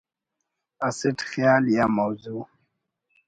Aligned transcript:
اسٹ 0.87 1.17
خیال 1.29 1.63
یا 1.75 1.85
موضوع 1.97 2.41